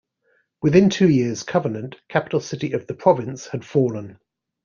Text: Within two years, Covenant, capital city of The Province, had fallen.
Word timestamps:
Within 0.63 0.89
two 0.89 1.07
years, 1.11 1.43
Covenant, 1.43 1.95
capital 2.09 2.39
city 2.39 2.71
of 2.73 2.87
The 2.87 2.95
Province, 2.95 3.49
had 3.49 3.63
fallen. 3.63 4.17